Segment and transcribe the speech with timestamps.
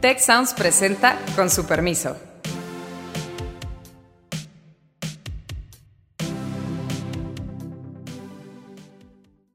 [0.00, 2.16] Tech Sounds presenta con su permiso.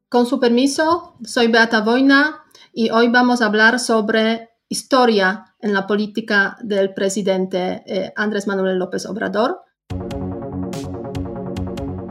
[0.09, 2.43] Con su permiso, soy Beata Boina
[2.73, 8.77] y hoy vamos a hablar sobre historia en la política del presidente eh, Andrés Manuel
[8.77, 9.61] López Obrador.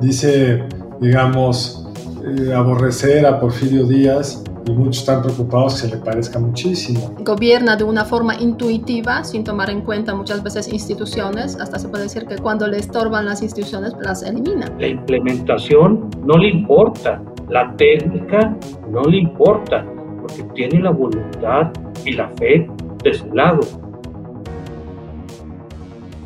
[0.00, 0.66] Dice,
[1.02, 1.86] digamos,
[2.24, 7.14] eh, aborrecer a Porfirio Díaz y muchos están preocupados que se le parezca muchísimo.
[7.20, 12.04] Gobierna de una forma intuitiva, sin tomar en cuenta muchas veces instituciones, hasta se puede
[12.04, 14.72] decir que cuando le estorban las instituciones, las elimina.
[14.78, 18.56] La implementación no le importa, la técnica
[18.90, 19.84] no le importa,
[20.20, 21.72] porque tiene la voluntad
[22.04, 22.68] y la fe
[23.02, 23.60] de su lado.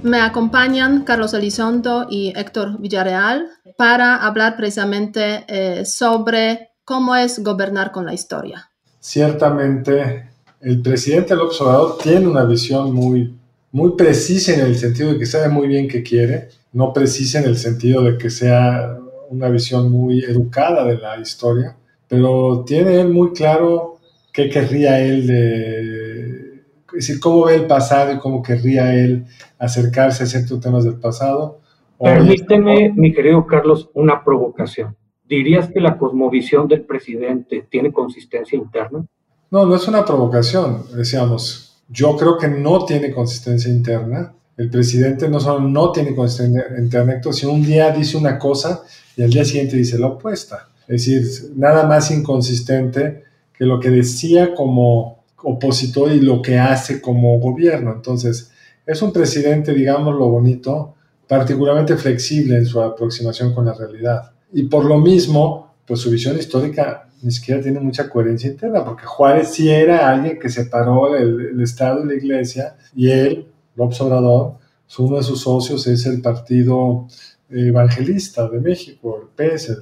[0.03, 7.91] Me acompañan Carlos Elizondo y Héctor Villarreal para hablar precisamente eh, sobre cómo es gobernar
[7.91, 8.71] con la historia.
[9.01, 13.35] Ciertamente, el presidente López Obrador tiene una visión muy,
[13.73, 17.47] muy precisa en el sentido de que sabe muy bien qué quiere, no precisa en
[17.47, 23.09] el sentido de que sea una visión muy educada de la historia, pero tiene él
[23.09, 23.99] muy claro
[24.33, 29.27] qué querría él de, es decir, cómo ve el pasado y cómo querría él
[29.59, 31.61] acercarse a ciertos temas del pasado.
[31.99, 34.95] Permíteme, mi querido Carlos, una provocación.
[35.29, 39.05] ¿Dirías que la cosmovisión del presidente tiene consistencia interna?
[39.51, 40.85] No, no es una provocación.
[40.95, 44.33] Decíamos, yo creo que no tiene consistencia interna.
[44.57, 48.83] El presidente no solo no tiene consistencia interna, sino un día dice una cosa
[49.17, 50.69] y al día siguiente dice la opuesta.
[50.89, 57.01] Es decir, nada más inconsistente que lo que decía como opositor y lo que hace
[57.01, 57.93] como gobierno.
[57.93, 58.51] Entonces,
[58.85, 60.95] es un presidente, digamos lo bonito,
[61.27, 64.33] particularmente flexible en su aproximación con la realidad.
[64.53, 69.05] Y por lo mismo, pues su visión histórica ni siquiera tiene mucha coherencia interna, porque
[69.05, 74.59] Juárez sí era alguien que separó el, Estado y la Iglesia, y él, López Obrador,
[74.99, 77.07] uno de sus socios es el Partido
[77.51, 79.79] Evangelista de México, el PES,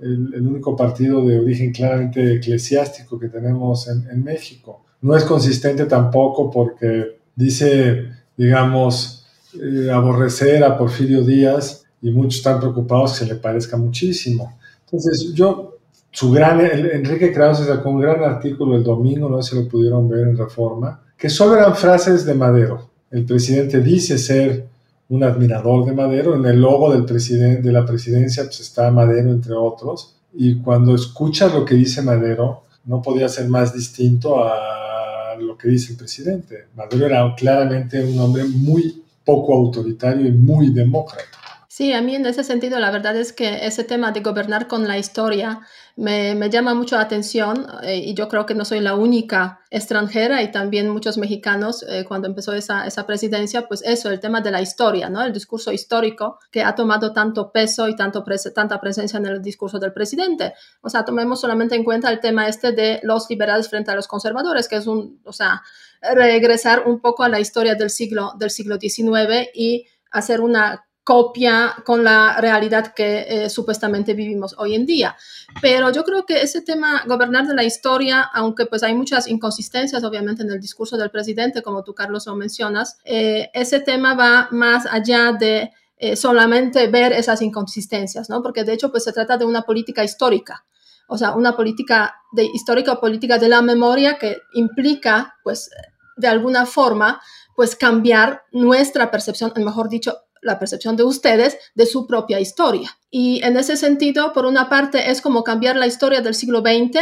[0.00, 4.84] el, único partido de origen claramente eclesiástico que tenemos en, en México.
[5.00, 12.60] No es consistente tampoco porque dice, digamos, eh, aborrecer a Porfirio Díaz y muchos están
[12.60, 14.58] preocupados que se le parezca muchísimo.
[14.84, 15.78] Entonces, yo,
[16.10, 20.08] su gran, Enrique Krause sacó un gran artículo el domingo, no sé si lo pudieron
[20.08, 22.90] ver en Reforma, que solo eran frases de Madero.
[23.10, 24.66] El presidente dice ser
[25.08, 29.30] un admirador de Madero, en el logo del presidente, de la presidencia pues está Madero
[29.30, 35.34] entre otros, y cuando escuchas lo que dice Madero, no podía ser más distinto a
[35.40, 36.66] lo que dice el presidente.
[36.76, 41.37] Madero era claramente un hombre muy poco autoritario y muy demócrata.
[41.70, 44.88] Sí, a mí en ese sentido la verdad es que ese tema de gobernar con
[44.88, 45.60] la historia
[45.96, 49.60] me, me llama mucho la atención eh, y yo creo que no soy la única
[49.68, 54.40] extranjera y también muchos mexicanos eh, cuando empezó esa, esa, presidencia, pues eso, el tema
[54.40, 55.22] de la historia, ¿no?
[55.22, 58.24] El discurso histórico que ha tomado tanto peso y tanto
[58.54, 60.54] tanta presencia en el discurso del presidente.
[60.80, 64.08] O sea, tomemos solamente en cuenta el tema este de los liberales frente a los
[64.08, 65.62] conservadores, que es un, o sea,
[66.00, 71.74] regresar un poco a la historia del siglo, del siglo XIX y hacer una copia
[71.86, 75.16] con la realidad que eh, supuestamente vivimos hoy en día.
[75.62, 80.04] Pero yo creo que ese tema, gobernar de la historia, aunque pues hay muchas inconsistencias
[80.04, 84.48] obviamente en el discurso del presidente, como tú Carlos lo mencionas, eh, ese tema va
[84.50, 88.42] más allá de eh, solamente ver esas inconsistencias, ¿no?
[88.42, 90.66] Porque de hecho pues se trata de una política histórica.
[91.08, 95.70] O sea, una política de histórica o política de la memoria que implica, pues,
[96.18, 97.22] de alguna forma,
[97.56, 102.90] pues cambiar nuestra percepción, mejor dicho, la percepción de ustedes de su propia historia.
[103.10, 107.00] Y en ese sentido, por una parte, es como cambiar la historia del siglo XX,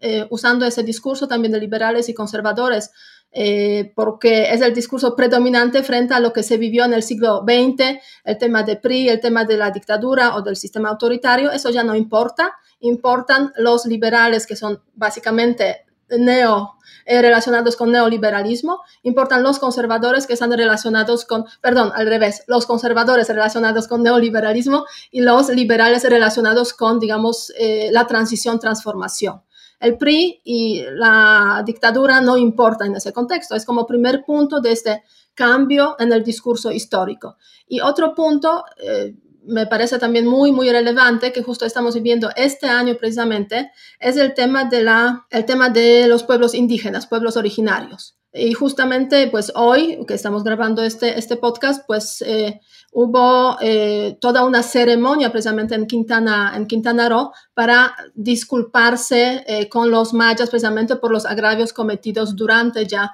[0.00, 2.90] eh, usando ese discurso también de liberales y conservadores,
[3.32, 7.44] eh, porque es el discurso predominante frente a lo que se vivió en el siglo
[7.46, 11.70] XX, el tema de PRI, el tema de la dictadura o del sistema autoritario, eso
[11.70, 15.84] ya no importa, importan los liberales que son básicamente
[16.18, 16.74] neo
[17.06, 22.66] eh, relacionados con neoliberalismo, importan los conservadores que están relacionados con, perdón, al revés, los
[22.66, 29.42] conservadores relacionados con neoliberalismo y los liberales relacionados con, digamos, eh, la transición, transformación.
[29.80, 34.72] El PRI y la dictadura no importan en ese contexto, es como primer punto de
[34.72, 35.02] este
[35.34, 37.38] cambio en el discurso histórico.
[37.66, 39.14] Y otro punto, eh,
[39.44, 44.34] me parece también muy, muy relevante que justo estamos viviendo este año precisamente, es el
[44.34, 48.16] tema de, la, el tema de los pueblos indígenas, pueblos originarios.
[48.32, 52.60] Y justamente, pues hoy que estamos grabando este, este podcast, pues eh,
[52.92, 59.90] hubo eh, toda una ceremonia precisamente en Quintana, en Quintana Roo para disculparse eh, con
[59.90, 63.10] los mayas precisamente por los agravios cometidos durante ya,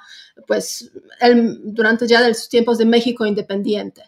[0.47, 0.91] pues,
[1.65, 4.03] durante ya los tiempos de México independiente.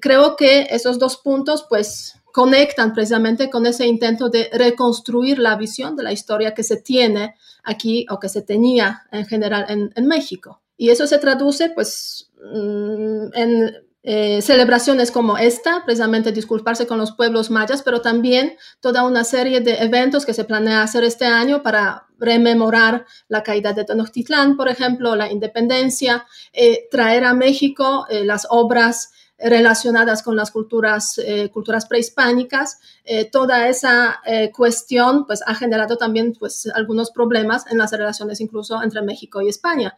[0.00, 5.96] Creo que esos dos puntos, pues, conectan precisamente con ese intento de reconstruir la visión
[5.96, 7.34] de la historia que se tiene
[7.64, 10.60] aquí o que se tenía en general en, México.
[10.76, 17.12] Y eso se traduce pues mm, en eh, celebraciones como esta, precisamente disculparse con los
[17.12, 21.62] pueblos mayas, pero también toda una serie de eventos que se planea hacer este año
[21.62, 28.26] para rememorar la caída de Tenochtitlán, por ejemplo, la independencia, eh, traer a México eh,
[28.26, 32.80] las obras relacionadas con las culturas, eh, culturas prehispánicas.
[33.04, 38.40] Eh, toda esa eh, cuestión pues, ha generado también pues, algunos problemas en las relaciones
[38.40, 39.96] incluso entre México y España.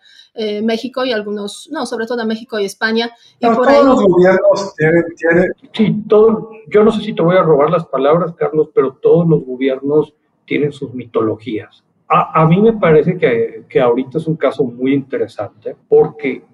[0.62, 3.10] México y algunos, no, sobre todo México y España.
[3.40, 5.52] Y por todos los gobiernos tienen, tienen...
[5.72, 9.28] Sí, todo, yo no sé si te voy a robar las palabras, Carlos, pero todos
[9.28, 10.14] los gobiernos
[10.46, 11.82] tienen sus mitologías.
[12.08, 16.44] A, a mí me parece que, que ahorita es un caso muy interesante porque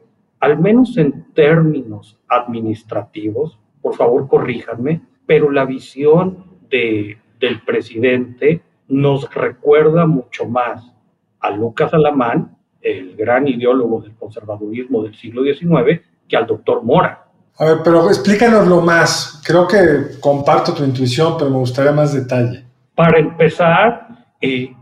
[0.45, 9.33] al menos en términos administrativos, por favor corríjanme, pero la visión de, del presidente nos
[9.33, 10.93] recuerda mucho más
[11.41, 17.25] a Lucas Alamán, el gran ideólogo del conservadurismo del siglo XIX, que al doctor Mora.
[17.59, 19.43] A ver, pero explícanoslo más.
[19.47, 22.65] Creo que comparto tu intuición, pero me gustaría más detalle.
[22.95, 24.24] Para empezar,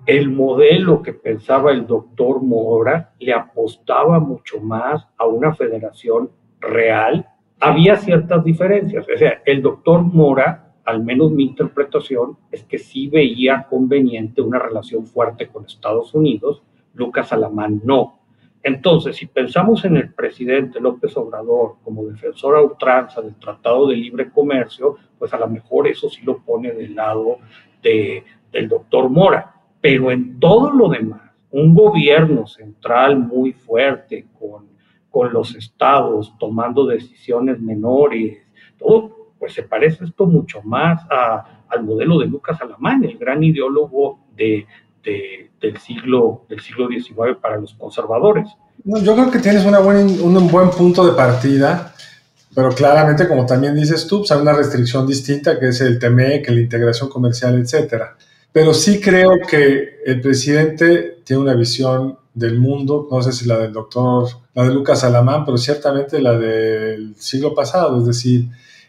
[0.06, 6.30] el modelo que pensaba el doctor Mora le apostaba mucho más a una federación
[6.60, 7.28] real.
[7.60, 9.06] Había ciertas diferencias.
[9.12, 14.58] O sea, el doctor Mora, al menos mi interpretación, es que sí veía conveniente una
[14.58, 16.62] relación fuerte con Estados Unidos.
[16.94, 18.18] Lucas Alamán no.
[18.64, 23.96] Entonces, si pensamos en el presidente López Obrador como defensor a ultranza del Tratado de
[23.96, 27.38] Libre Comercio, pues a lo mejor eso sí lo pone del lado
[27.82, 29.51] de, del doctor Mora.
[29.82, 34.68] Pero en todo lo demás, un gobierno central muy fuerte con,
[35.10, 38.38] con los estados tomando decisiones menores,
[38.78, 43.42] todo, pues se parece esto mucho más a, al modelo de Lucas Alamán, el gran
[43.42, 44.66] ideólogo de,
[45.02, 48.48] del, siglo, del siglo XIX para los conservadores.
[48.84, 51.92] yo creo que tienes una un buen punto de partida,
[52.54, 56.42] pero claramente, como también dices tú, pues hay una restricción distinta que es el TME,
[56.42, 58.16] que la integración comercial, etcétera.
[58.52, 63.58] Pero sí creo que el presidente tiene una visión del mundo, no sé si la
[63.58, 68.48] del doctor, la de Lucas Alamán, pero ciertamente la del siglo pasado, es decir,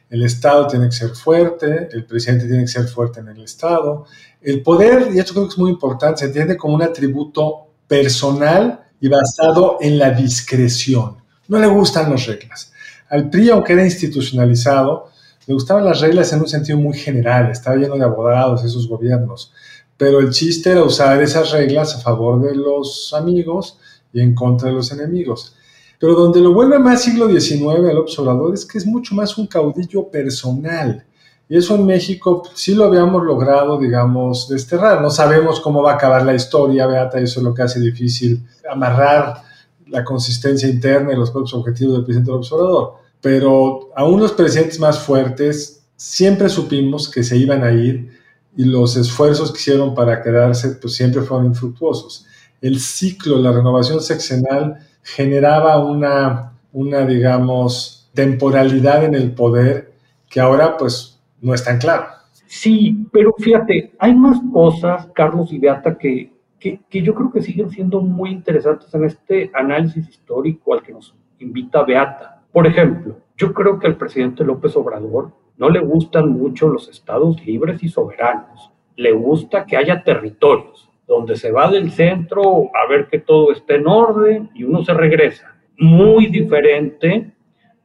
[0.10, 4.06] el Estado tiene que ser fuerte, el presidente tiene que ser fuerte en el Estado.
[4.42, 8.84] El poder, y esto creo que es muy importante, se entiende como un atributo personal
[9.00, 11.18] y basado en la discreción.
[11.48, 12.72] No le gustan las reglas.
[13.10, 15.10] Al PRI, aunque era institucionalizado,
[15.48, 19.52] me gustaban las reglas en un sentido muy general, estaba lleno de abogados esos gobiernos,
[19.98, 23.78] pero el chiste era usar esas reglas a favor de los amigos
[24.14, 25.56] y en contra de los enemigos.
[26.00, 29.48] Pero donde lo vuelve más siglo XIX al observador es que es mucho más un
[29.48, 31.06] caudillo personal.
[31.48, 35.02] Y eso en México sí lo habíamos logrado, digamos, desterrar.
[35.02, 38.46] No sabemos cómo va a acabar la historia, Beata, eso es lo que hace difícil
[38.70, 39.44] amarrar
[39.88, 44.82] la consistencia interna y los propios objetivos del presidente del observador pero aún los presidentes
[44.82, 48.10] más fuertes siempre supimos que se iban a ir
[48.58, 52.28] y los esfuerzos que hicieron para quedarse pues siempre fueron infructuosos.
[52.60, 59.94] El ciclo, la renovación sexenal generaba una, una digamos, temporalidad en el poder
[60.30, 62.08] que ahora pues no es tan claro.
[62.46, 67.42] Sí, pero fíjate, hay más cosas, Carlos y Beata, que, que, que yo creo que
[67.42, 72.43] siguen siendo muy interesantes en este análisis histórico al que nos invita Beata.
[72.54, 77.44] Por ejemplo, yo creo que al presidente López Obrador no le gustan mucho los estados
[77.46, 78.72] libres y soberanos.
[78.96, 83.76] Le gusta que haya territorios donde se va del centro a ver que todo esté
[83.76, 85.56] en orden y uno se regresa.
[85.80, 87.32] Muy diferente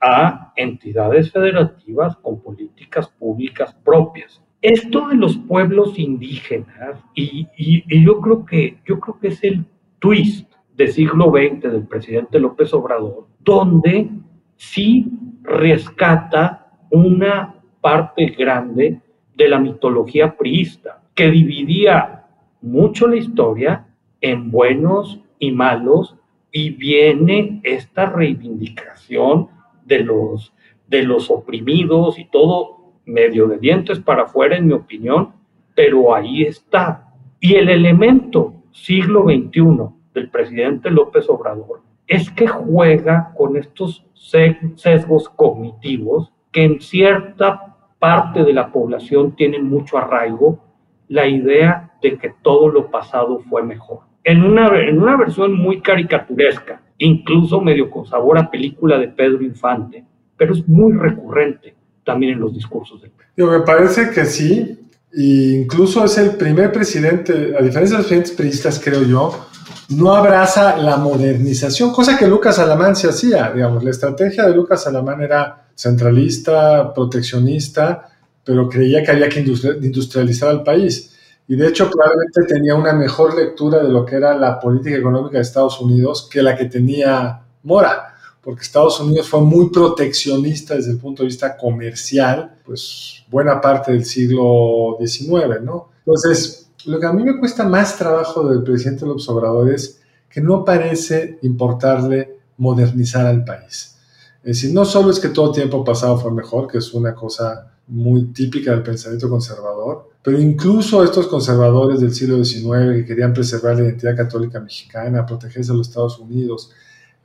[0.01, 4.43] a entidades federativas con políticas públicas propias.
[4.61, 9.65] Esto de los pueblos indígenas, y, y, yo, creo que, yo creo que es el
[9.99, 14.11] twist del siglo XX del presidente López Obrador, donde
[14.59, 15.07] sí
[15.43, 19.01] rescata una parte grande
[19.35, 22.27] de la mitología priista, que dividía
[22.61, 23.87] mucho la historia
[24.21, 26.17] en buenos y malos,
[26.51, 29.49] y viene esta reivindicación
[29.85, 30.53] de los,
[30.89, 35.35] de los oprimidos y todo medio de dientes para afuera, en mi opinión,
[35.75, 37.13] pero ahí está.
[37.39, 45.29] Y el elemento siglo XXI del presidente López Obrador es que juega con estos sesgos
[45.29, 50.65] cognitivos que en cierta parte de la población tienen mucho arraigo
[51.09, 54.01] la idea de que todo lo pasado fue mejor.
[54.25, 59.43] En una, en una versión muy caricaturesca, incluso medio con sabor a película de Pedro
[59.43, 60.05] Infante,
[60.37, 61.75] pero es muy recurrente
[62.05, 66.73] también en los discursos del Yo me parece que sí, e incluso es el primer
[66.73, 69.47] presidente, a diferencia de los presidentes periodistas, creo yo,
[69.91, 74.87] no abraza la modernización, cosa que Lucas Alamán se hacía, digamos, la estrategia de Lucas
[74.87, 78.09] Alamán era centralista, proteccionista,
[78.45, 81.15] pero creía que había que industrializar al país.
[81.47, 85.39] Y de hecho probablemente tenía una mejor lectura de lo que era la política económica
[85.39, 88.15] de Estados Unidos que la que tenía Mora,
[88.49, 93.93] porque Estados Unidos fue muy proteccionista desde el punto de vista comercial, pues buena parte
[93.93, 95.91] del siglo XIX, ¿no?
[95.99, 100.01] Entonces, lo que a mí me cuesta más trabajo del presidente López Obrador es
[100.31, 103.99] que no parece importarle modernizar al país.
[104.43, 107.75] Es decir, no solo es que todo tiempo pasado fue mejor, que es una cosa
[107.89, 113.77] muy típica del pensamiento conservador, pero incluso estos conservadores del siglo XIX que querían preservar
[113.77, 116.73] la identidad católica mexicana, protegerse a los Estados Unidos,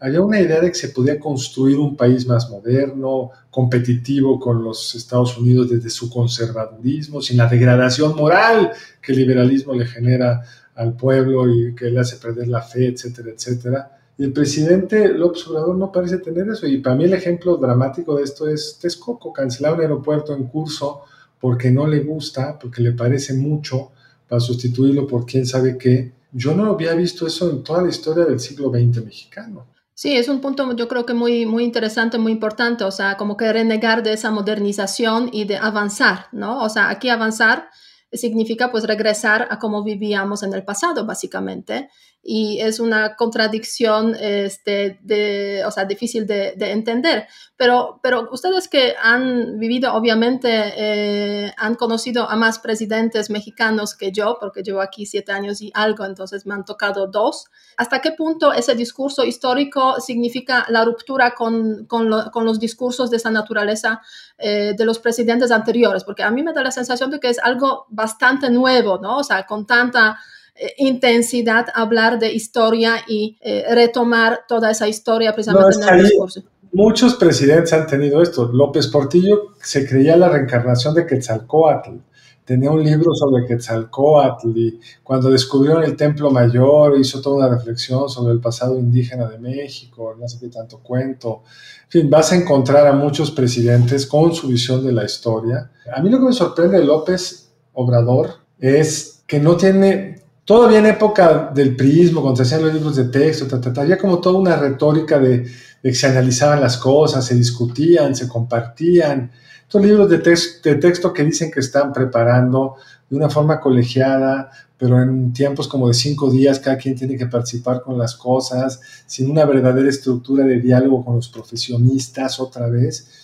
[0.03, 4.93] había una idea de que se podía construir un país más moderno, competitivo con los
[4.95, 10.43] Estados Unidos desde su conservadurismo, sin la degradación moral que el liberalismo le genera
[10.75, 13.97] al pueblo y que le hace perder la fe, etcétera, etcétera.
[14.17, 16.67] Y el presidente López Obrador no parece tener eso.
[16.67, 21.03] Y para mí el ejemplo dramático de esto es Texcoco, cancelar un aeropuerto en curso
[21.39, 23.91] porque no le gusta, porque le parece mucho,
[24.27, 26.11] para sustituirlo por quién sabe qué.
[26.33, 29.71] Yo no había visto eso en toda la historia del siglo XX mexicano.
[29.95, 33.37] Sí, es un punto yo creo que muy, muy interesante, muy importante, o sea, como
[33.37, 36.63] que renegar de esa modernización y de avanzar, ¿no?
[36.63, 37.69] O sea, aquí avanzar
[38.13, 41.89] significa pues regresar a cómo vivíamos en el pasado, básicamente,
[42.25, 47.27] y es una contradicción este, de, o sea, difícil de, entender.
[47.57, 54.13] Pero, pero ustedes que han vivido, obviamente, eh, han conocido a más presidentes mexicanos que
[54.13, 57.47] yo, porque llevo aquí siete años y algo, entonces me han tocado dos.
[57.75, 63.31] ¿Hasta qué punto ese discurso histórico significa la ruptura con, con, los discursos de esa
[63.31, 64.01] naturaleza
[64.37, 66.05] eh, de los presidentes anteriores?
[66.05, 68.02] Porque a mí me da la sensación de que es algo bastante
[68.51, 69.17] nuevo, ¿no?
[69.17, 70.17] O sea, con tanta
[70.55, 76.43] eh, intensidad hablar de historia y eh, retomar toda esa historia precisamente en el discurso.
[76.73, 78.49] Muchos presidentes han tenido esto.
[78.51, 81.97] López Portillo se creía la reencarnación de Quetzalcoatl.
[82.45, 88.09] Tenía un libro sobre Quetzalcoatl y cuando descubrieron el Templo Mayor hizo toda una reflexión
[88.09, 91.43] sobre el pasado indígena de México, no sé qué tanto cuento.
[91.85, 95.71] En fin, vas a encontrar a muchos presidentes con su visión de la historia.
[95.95, 97.42] A mí lo que me sorprende de López
[97.73, 102.97] Obrador es que no tiene Todavía en época del priismo, cuando se hacían los libros
[102.97, 105.49] de texto, había como toda una retórica de,
[105.81, 109.31] que se analizaban las cosas, se discutían, se compartían.
[109.61, 112.75] Estos libros de, de texto que dicen que están preparando
[113.09, 117.27] de una forma colegiada, pero en tiempos como de cinco días, cada quien tiene que
[117.27, 123.22] participar con las cosas, sin una verdadera estructura de diálogo con los profesionistas otra vez.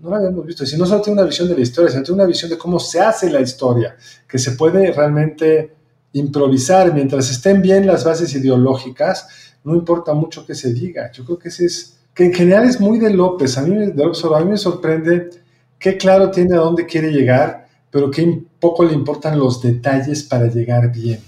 [0.00, 0.66] No lo habíamos visto.
[0.66, 2.80] Si no solo tiene una visión de la historia, sino tiene una visión de cómo
[2.80, 5.74] se hace la historia, que se puede realmente
[6.12, 9.28] improvisar mientras estén bien las bases ideológicas,
[9.64, 11.12] no importa mucho que se diga.
[11.12, 13.56] Yo creo que ese es, que en general es muy de López.
[13.58, 15.30] A mí, de a mí me sorprende
[15.78, 20.46] qué claro tiene a dónde quiere llegar, pero qué poco le importan los detalles para
[20.46, 21.20] llegar bien.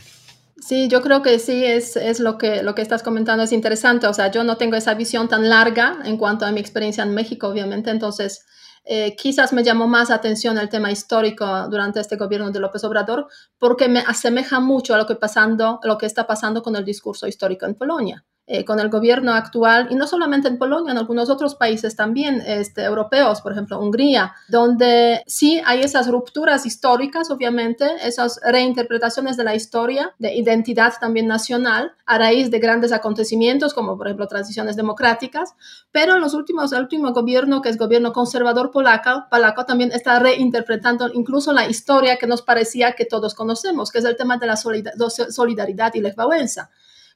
[0.61, 4.07] Sí, yo creo que sí, es, es, lo, que, lo que estás comentando, es interesante.
[4.07, 7.15] O sea, yo no tengo esa visión tan larga en cuanto a mi experiencia en
[7.15, 8.45] México, obviamente, entonces
[8.85, 13.29] eh, quizás me llamó más atención el tema histórico durante este gobierno de López Obrador
[13.59, 17.27] porque me asemeja mucho a lo que, pasando, lo que está pasando con el discurso
[17.27, 18.25] histórico en Polonia.
[18.53, 22.43] Eh, con el gobierno actual, y no solamente en Polonia, en algunos otros países también
[22.45, 29.45] este, europeos, por ejemplo Hungría, donde sí hay esas rupturas históricas, obviamente, esas reinterpretaciones de
[29.45, 34.75] la historia, de identidad también nacional, a raíz de grandes acontecimientos, como por ejemplo transiciones
[34.75, 35.55] democráticas,
[35.93, 40.19] pero en los últimos, el último gobierno, que es gobierno conservador polaco, polaco también está
[40.19, 44.49] reinterpretando incluso la historia que nos parecía que todos conocemos, que es el tema de
[44.49, 46.09] la solidaridad y la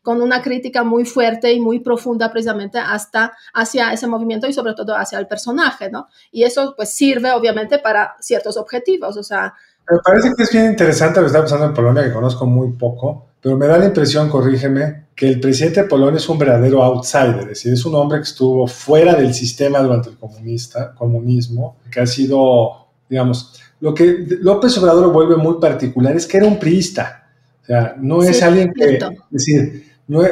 [0.04, 4.74] con una crítica muy fuerte y muy profunda precisamente hasta hacia ese movimiento y sobre
[4.74, 6.08] todo hacia el personaje, ¿no?
[6.30, 9.54] Y eso pues sirve obviamente para ciertos objetivos, o sea...
[9.90, 12.72] Me parece que es bien interesante lo que está pasando en Polonia, que conozco muy
[12.72, 16.82] poco, pero me da la impresión, corrígeme, que el presidente de Polonia es un verdadero
[16.82, 21.78] outsider, es decir, es un hombre que estuvo fuera del sistema durante el comunista, comunismo,
[21.90, 26.58] que ha sido, digamos, lo que López Obrador vuelve muy particular es que era un
[26.58, 27.24] priista,
[27.62, 30.22] o sea, no es alguien que, es decir, no,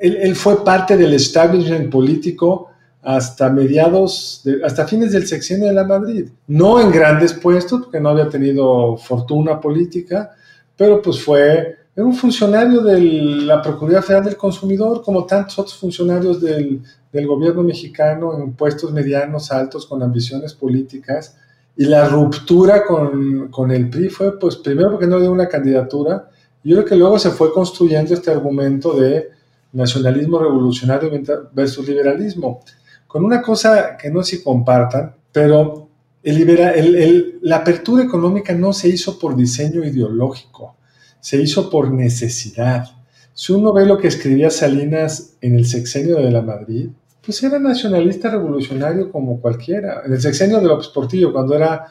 [0.00, 2.70] él, fue parte del establishment político
[3.02, 6.28] hasta mediados, hasta fines del sexenio de la Madrid.
[6.46, 10.32] No en grandes puestos, porque no había tenido fortuna política,
[10.76, 15.76] pero pues fue era un funcionario de la Procuraduría Federal del Consumidor, como tantos otros
[15.76, 21.36] funcionarios del, del, gobierno mexicano en puestos medianos, altos, con ambiciones políticas.
[21.76, 26.28] Y la ruptura con, con el PRI fue, pues, primero porque no dio una candidatura,
[26.70, 29.30] yo creo que luego se fue construyendo este argumento de
[29.72, 31.10] nacionalismo revolucionario
[31.52, 32.60] versus liberalismo,
[33.06, 35.88] con una cosa que no se compartan, pero
[36.22, 40.76] el el, la apertura económica no se hizo por diseño ideológico
[41.24, 42.84] se hizo por necesidad.
[43.32, 46.90] Si uno ve lo que escribía Salinas en el sexenio de la Madrid,
[47.24, 50.02] pues era nacionalista revolucionario como cualquiera.
[50.04, 51.86] En el sexenio de López Portillo, cuando era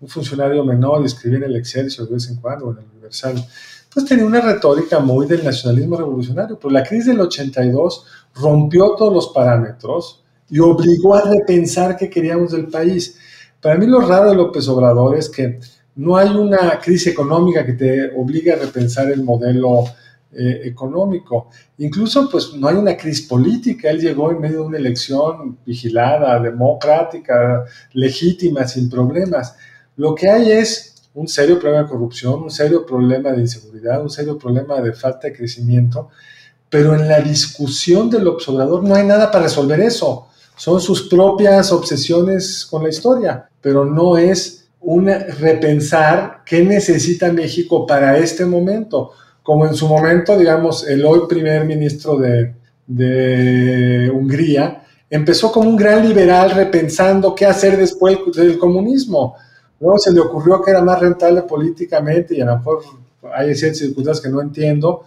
[0.00, 3.34] un funcionario menor y escribía en el Excelsior de vez en cuando, en el Universal,
[3.92, 6.58] pues tenía una retórica muy del nacionalismo revolucionario.
[6.58, 8.04] Pero la crisis del 82
[8.34, 13.18] rompió todos los parámetros y obligó a repensar qué queríamos del país.
[13.60, 15.58] Para mí lo raro de López Obrador es que
[15.96, 19.84] no hay una crisis económica que te obligue a repensar el modelo
[20.30, 21.48] eh, económico.
[21.78, 23.90] Incluso, pues, no hay una crisis política.
[23.90, 27.64] Él llegó en medio de una elección vigilada, democrática,
[27.94, 29.56] legítima, sin problemas.
[29.96, 34.10] Lo que hay es un serio problema de corrupción, un serio problema de inseguridad, un
[34.10, 36.10] serio problema de falta de crecimiento,
[36.70, 40.28] pero en la discusión del observador no hay nada para resolver eso.
[40.56, 47.86] Son sus propias obsesiones con la historia, pero no es un repensar qué necesita México
[47.86, 49.12] para este momento,
[49.42, 52.54] como en su momento, digamos, el hoy primer ministro de,
[52.86, 59.36] de Hungría empezó como un gran liberal repensando qué hacer después del comunismo.
[59.80, 62.80] Luego se le ocurrió que era más rentable políticamente y a lo mejor
[63.34, 65.04] hay ciertas circunstancias que no entiendo,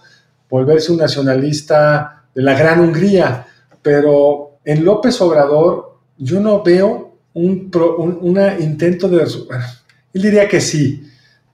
[0.49, 3.47] volverse un nacionalista de la gran Hungría.
[3.81, 7.71] Pero en López Obrador yo no veo un,
[8.59, 9.23] intento de...
[10.13, 11.03] él diría que sí,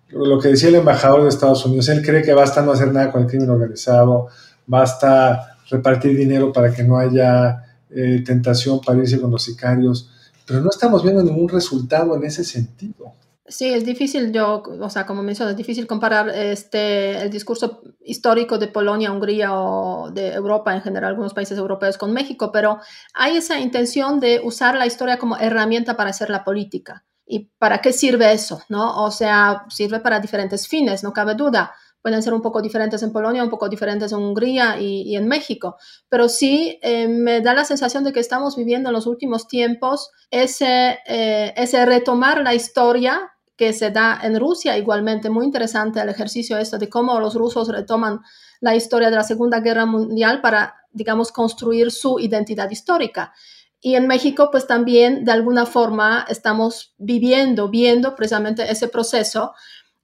[0.10, 3.12] lo que decía el embajador de Estados Unidos, él cree que basta no hacer nada
[3.12, 4.28] con el crimen organizado,
[4.66, 10.10] basta repartir dinero para que no haya eh, tentación para irse con los sicarios,
[10.48, 13.14] pero no estamos viendo ningún resultado en ese sentido.
[13.50, 18.58] Sí, es difícil, yo, o sea, como mencioné, es difícil comparar este, el discurso histórico
[18.58, 22.80] de Polonia, Hungría o de Europa en general, algunos países europeos con México, pero
[23.14, 27.06] hay esa intención de usar la historia como herramienta para hacer la política.
[27.26, 28.62] ¿Y para qué sirve eso?
[28.68, 29.04] ¿no?
[29.04, 31.74] O sea, sirve para diferentes fines, no cabe duda.
[32.08, 35.76] Pueden ser un poco diferentes en Polonia, un poco diferentes en Hungría y, en México,
[36.08, 40.12] pero sí eh, me da la sensación de que estamos viviendo en los últimos tiempos
[40.32, 46.08] ese, eh, ese retomar la historia que se da en Rusia, igualmente muy interesante el
[46.08, 48.22] ejercicio esto de cómo los rusos retoman
[48.62, 53.34] la historia de la Segunda Guerra Mundial para, digamos, construir su identidad histórica.
[53.82, 59.52] Y en México, pues también de alguna forma estamos viviendo, viendo precisamente ese proceso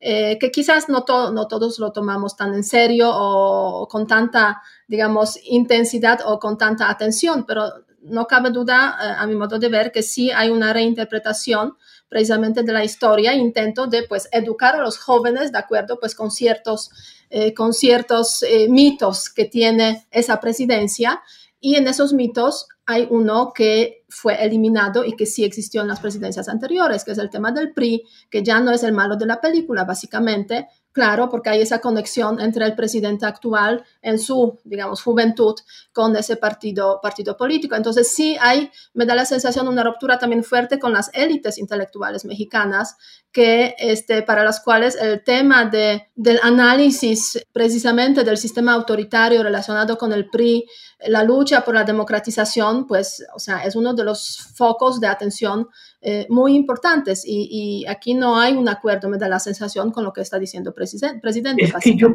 [0.05, 5.39] eh, que quizás no, no todos lo tomamos tan en serio o con tanta, digamos,
[5.45, 7.71] intensidad o con tanta atención, pero
[8.03, 11.77] no cabe duda, eh, a mi modo de ver, que sí hay una reinterpretación
[12.09, 16.29] precisamente de la historia, intento de pues educar a los jóvenes de acuerdo pues con
[16.31, 16.91] ciertos,
[17.29, 21.21] eh, con ciertos eh, mitos que tiene esa presidencia.
[21.59, 25.99] Y en esos mitos hay uno que fue eliminado y que sí existió en las
[25.99, 29.25] presidencias anteriores, que es el tema del PRI, que ya no es el malo de
[29.25, 35.01] la película, básicamente, Claro, porque hay esa conexión entre el presidente actual en su, digamos,
[35.01, 35.55] juventud
[35.91, 37.75] con ese partido, partido político.
[37.75, 42.25] Entonces sí hay, me da la sensación, una ruptura también fuerte con las élites intelectuales
[42.25, 42.95] mexicanas,
[43.31, 49.97] que este, para las cuales el tema de, del análisis precisamente del sistema autoritario relacionado
[49.97, 50.63] con el PRI,
[51.07, 55.67] la lucha por la democratización, pues, o sea, es uno de los focos de atención
[56.05, 60.11] eh, muy importantes y, aquí no hay un acuerdo, me da la sensación con lo
[60.11, 61.63] que está diciendo el presidente.
[61.63, 62.13] Es que yo,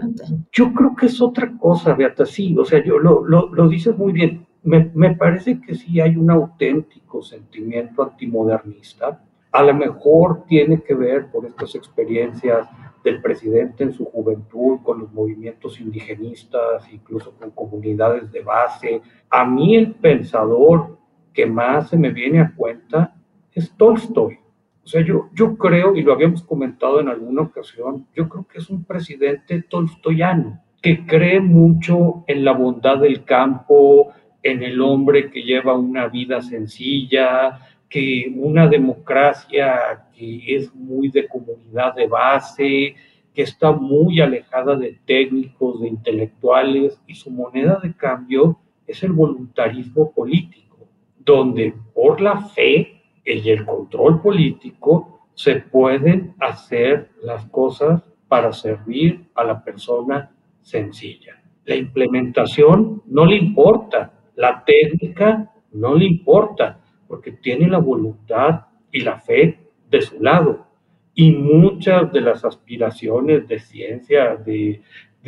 [0.52, 3.96] yo, creo que es otra cosa, Beata, sí, o sea, yo lo, lo, lo dices
[3.96, 4.46] muy bien.
[4.62, 9.22] Me, me, parece que sí hay un auténtico sentimiento antimodernista.
[9.52, 12.68] A lo mejor tiene que ver por estas experiencias
[13.02, 19.00] del presidente en su juventud, con los movimientos indigenistas, incluso con comunidades de base.
[19.30, 20.98] A mí el pensador
[21.32, 23.14] que más se me viene a cuenta
[23.54, 24.38] es Tolstoy.
[24.84, 28.58] O sea, yo, yo creo, y lo habíamos comentado en alguna ocasión, yo creo que
[28.58, 35.30] es un presidente tolstoyano, que cree mucho en la bondad del campo, en el hombre
[35.30, 42.94] que lleva una vida sencilla, que una democracia que es muy de comunidad de base,
[43.34, 49.12] que está muy alejada de técnicos, de intelectuales, y su moneda de cambio es el
[49.12, 52.97] voluntarismo político, donde por la fe
[53.36, 60.30] y el control político se pueden hacer las cosas para servir a la persona
[60.62, 61.40] sencilla.
[61.64, 69.00] La implementación no le importa, la técnica no le importa, porque tiene la voluntad y
[69.00, 69.58] la fe
[69.90, 70.66] de su lado.
[71.14, 74.82] Y muchas de las aspiraciones de ciencia, de,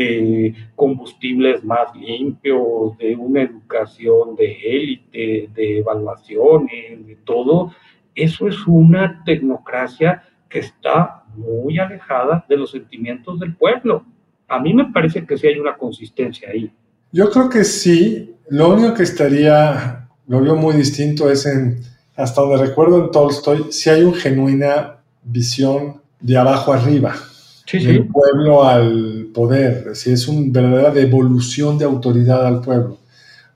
[0.04, 7.72] de combustibles más limpios, de una educación de élite, de evaluaciones, de todo,
[8.14, 14.04] eso es una tecnocracia que está muy alejada de los sentimientos del pueblo.
[14.48, 16.72] A mí me parece que sí hay una consistencia ahí.
[17.12, 18.34] Yo creo que sí.
[18.48, 21.80] Lo único que estaría, lo veo muy distinto, es en,
[22.16, 27.14] hasta donde recuerdo en Tolstoy, si hay una genuina visión de abajo arriba,
[27.72, 32.98] del pueblo al poder, si es una verdadera devolución de autoridad al pueblo.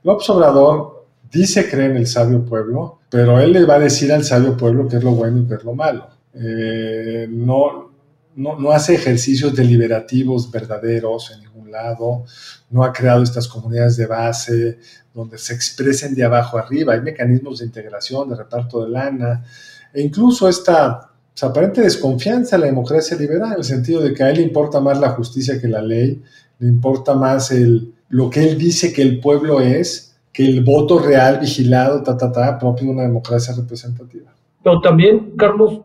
[0.03, 4.23] López Obrador dice creer en el sabio pueblo, pero él le va a decir al
[4.23, 6.07] sabio pueblo qué es lo bueno y qué es lo malo.
[6.33, 7.91] Eh, no,
[8.35, 12.25] no, hace ejercicios deliberativos verdaderos en ningún lado,
[12.69, 14.79] no ha creado estas comunidades de base
[15.13, 19.45] donde se expresen de abajo arriba, hay mecanismos de integración, de reparto de lana,
[19.93, 24.29] e incluso esta aparente desconfianza en la democracia liberal, en el sentido de que a
[24.29, 26.21] él le importa más la justicia que la ley,
[26.59, 30.99] le importa más el, lo que él dice que el pueblo es, que el voto
[30.99, 34.33] real vigilado, ta, ta, ta, propio de una democracia representativa.
[34.63, 35.81] Pero también, Carlos,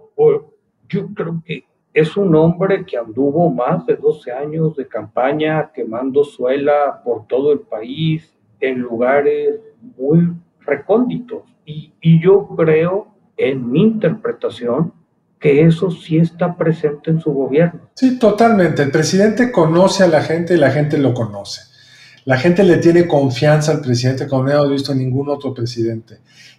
[0.88, 6.24] yo creo que es un hombre que anduvo más de 12 años de campaña quemando
[6.24, 9.60] suela por todo el país en lugares
[9.98, 11.42] muy recónditos.
[11.64, 14.92] Y yo creo, en mi interpretación,
[15.40, 17.88] que eso sí está presente en su gobierno.
[17.94, 18.83] Sí, totalmente.
[18.83, 21.62] El presidente conoce a la gente y la gente lo conoce.
[22.26, 26.18] La gente le tiene confianza al presidente como no hemos visto ningún otro presidente.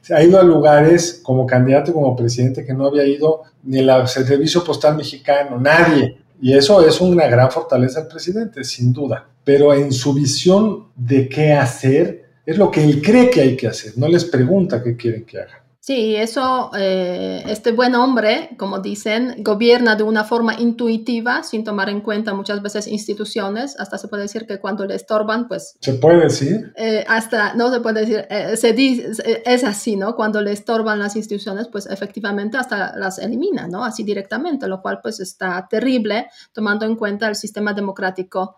[0.09, 4.63] Ha ido a lugares como candidato, como presidente, que no había ido ni el Servicio
[4.63, 6.17] Postal Mexicano, nadie.
[6.41, 9.27] Y eso es una gran fortaleza del presidente, sin duda.
[9.43, 13.67] Pero en su visión de qué hacer, es lo que él cree que hay que
[13.67, 13.93] hacer.
[13.95, 15.60] No les pregunta qué quieren que haga.
[15.83, 21.89] Sí, eso, eh, este buen hombre, como dicen, gobierna de una forma intuitiva, sin tomar
[21.89, 25.75] en cuenta muchas veces instituciones, hasta se puede decir que cuando le estorban, pues...
[25.79, 26.71] ¿Se puede decir?
[26.75, 30.15] Eh, hasta, no se puede decir, eh, se dice, es así, ¿no?
[30.15, 33.83] Cuando le estorban las instituciones, pues efectivamente hasta las elimina, ¿no?
[33.83, 38.57] Así directamente, lo cual pues está terrible, tomando en cuenta el sistema democrático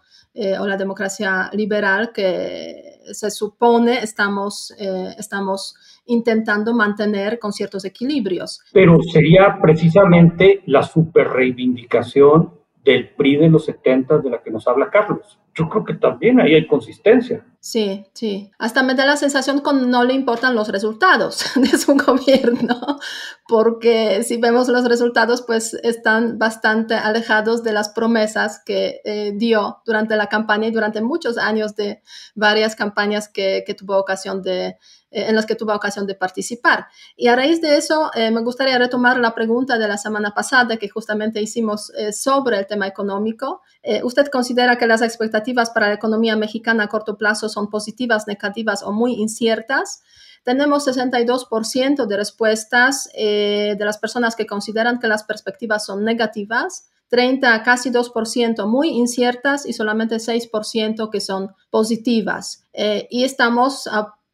[0.59, 4.73] o la democracia liberal que se supone estamos,
[5.15, 8.61] estamos intentando mantener con ciertos equilibrios.
[8.73, 12.51] Pero sería precisamente la super reivindicación
[12.83, 15.39] del PRI de los 70 de la que nos habla Carlos.
[15.55, 17.45] Yo creo que también ahí hay consistencia.
[17.59, 18.51] Sí, sí.
[18.57, 22.99] Hasta me da la sensación que no le importan los resultados de su gobierno,
[23.47, 29.77] porque si vemos los resultados, pues están bastante alejados de las promesas que eh, dio
[29.85, 32.01] durante la campaña y durante muchos años de
[32.35, 34.75] varias campañas que tuvo ocasión de,
[35.13, 36.87] en las que tuve ocasión de participar.
[37.15, 40.77] Y a raíz de eso, eh, me gustaría retomar la pregunta de la semana pasada
[40.77, 43.61] que justamente hicimos eh, sobre el tema económico.
[44.03, 48.81] ¿Usted considera que las expectativas para la economía mexicana a corto plazo son positivas, negativas
[48.81, 50.03] o muy inciertas?
[50.43, 56.87] Tenemos 62% de respuestas de las personas que consideran que las perspectivas son negativas.
[57.09, 62.65] 30, casi 2% muy inciertas y solamente 6% que son positivas.
[62.73, 63.89] y estamos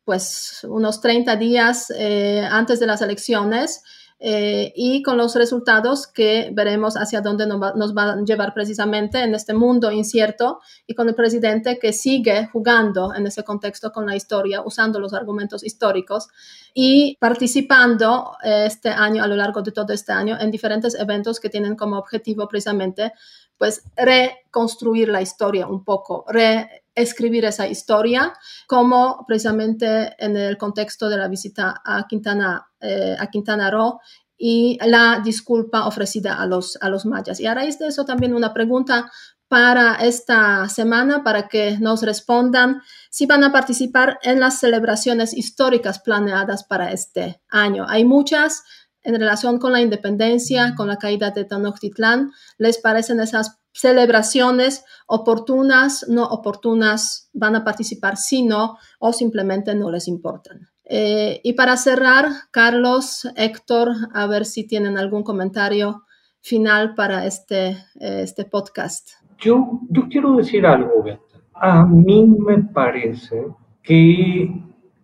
[0.09, 3.83] pues unos 30 días eh, antes de las elecciones
[4.19, 8.55] eh, y con los resultados que veremos hacia dónde nos va, nos va, a llevar
[8.55, 13.91] precisamente en este mundo incierto y con el presidente que sigue jugando en ese contexto
[13.91, 16.27] con la historia, usando los argumentos históricos
[16.73, 21.39] y participando eh, este año, a lo largo de todo este año, en diferentes eventos
[21.39, 23.13] que tienen como objetivo precisamente
[23.59, 28.33] pues reconstruir la historia un poco, reescribir esa historia,
[28.65, 33.99] como precisamente en el contexto de la visita a Quintana, eh, a Quintana Roo
[34.37, 37.41] y la disculpa ofrecida a los, a los mayas.
[37.41, 39.11] Y a raíz de eso también una pregunta
[39.49, 45.99] para esta semana, para que nos respondan si van a participar en las celebraciones históricas
[45.99, 47.85] planeadas para este año.
[47.89, 48.63] Hay muchas,
[49.03, 56.05] en relación con la independencia, con la caída de Tenochtitlán, les parecen esas celebraciones oportunas,
[56.09, 60.69] no oportunas, van a participar si no o simplemente no les importan.
[60.83, 66.03] Eh, y para cerrar, Carlos, Héctor, a ver si tienen algún comentario
[66.41, 69.11] final para este, eh, este podcast.
[69.37, 71.23] Yo, yo quiero decir algo, Beto.
[71.53, 73.45] A mí me parece
[73.83, 74.49] que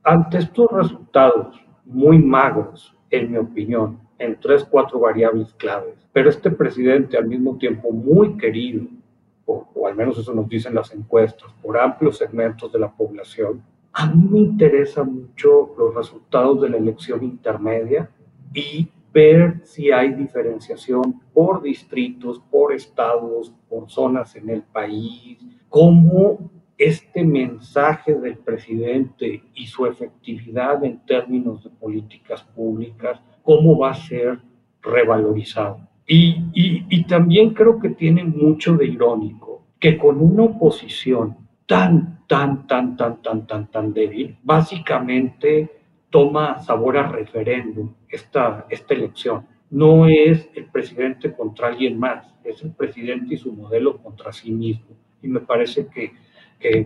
[0.03, 1.55] ante estos resultados
[1.85, 7.57] muy magros, en mi opinión, en tres, cuatro variables claves, pero este presidente al mismo
[7.57, 8.85] tiempo muy querido,
[9.45, 13.61] o, al menos eso nos dicen las encuestas, por amplios segmentos de la población,
[13.93, 18.09] a mí me interesan mucho los resultados de la elección intermedia
[18.53, 25.37] y ver si hay diferenciación por distritos, por estados, por zonas en el país,
[25.69, 33.91] cómo este mensaje del presidente y su efectividad en términos de políticas públicas, cómo va
[33.91, 34.39] a ser
[34.81, 35.79] revalorizado.
[36.07, 42.25] Y, y, y también creo que tiene mucho de irónico que con una oposición tan,
[42.27, 45.69] tan, tan, tan, tan, tan, tan débil, básicamente
[46.09, 49.45] toma sabor a referéndum esta, esta elección.
[49.69, 54.51] No es el presidente contra alguien más, es el presidente y su modelo contra sí
[54.51, 54.95] mismo.
[55.21, 56.13] Y me parece que,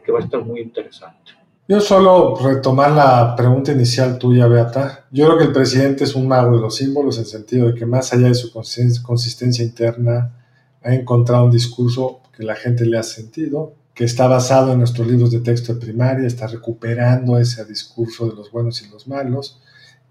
[0.03, 1.31] que, va a estar muy interesante.
[1.67, 5.05] Yo solo retomar la pregunta inicial tuya, Beata.
[5.11, 7.75] Yo creo que el presidente es un mago de los símbolos en el sentido de
[7.75, 10.33] que más allá de su consistencia interna,
[10.81, 15.07] ha encontrado un discurso que la gente le ha sentido, que está basado en nuestros
[15.07, 19.61] libros de texto de primaria, está recuperando ese discurso de los buenos y los malos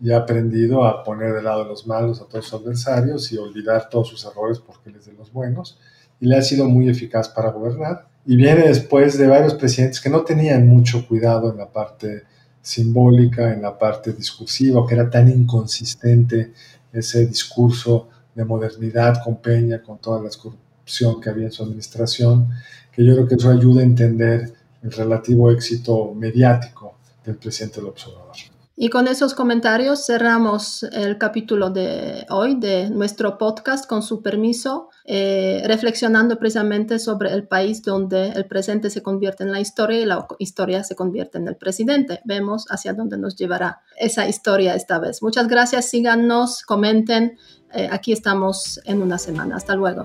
[0.01, 3.39] y ha aprendido a poner de lado de los malos a todos sus adversarios y
[3.39, 5.79] olvidar todos sus errores porque él es de los buenos
[6.21, 8.07] y le ha sido muy eficaz para gobernar.
[8.31, 12.25] Y viene después de varios presidentes que no tenían mucho cuidado en la parte
[12.61, 16.53] simbólica, en la parte discursiva, que era tan inconsistente
[16.93, 22.51] ese discurso de modernidad con Peña, con toda la corrupción que había en su administración,
[22.93, 28.09] que yo creo que eso ayuda a entender el relativo éxito mediático del presidente López
[28.09, 28.37] Obrador.
[28.81, 34.89] Y con esos comentarios cerramos el capítulo de hoy de nuestro podcast con su permiso,
[35.05, 40.05] eh, reflexionando precisamente sobre el país donde el presente se convierte en la historia y
[40.05, 42.21] la historia se convierte en el presidente.
[42.25, 45.25] Vemos hacia dónde nos llevará esa historia esta vez.
[45.25, 47.37] Muchas gracias, síganos, comenten.
[47.75, 49.57] Eh, aquí estamos en una semana.
[49.57, 50.05] Hasta luego.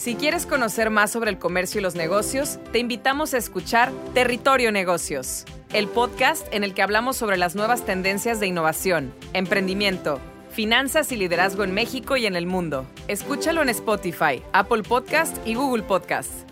[0.00, 4.72] Si quieres conocer más sobre el comercio y los negocios, te invitamos a escuchar Territorio
[4.72, 10.18] Negocios, el podcast en el que hablamos sobre las nuevas tendencias de innovación, emprendimiento,
[10.52, 12.86] finanzas y liderazgo en México y en el mundo.
[13.08, 16.48] Escúchalo en Spotify, Apple Podcast y Google Podcast.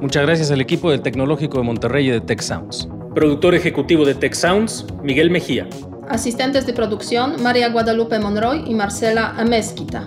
[0.00, 2.88] Muchas gracias al equipo del Tecnológico de Monterrey y de Tech Sounds.
[3.14, 5.68] Productor ejecutivo de Tech Sounds, Miguel Mejía.
[6.08, 10.06] Asistentes de producción, María Guadalupe Monroy y Marcela Amezquita.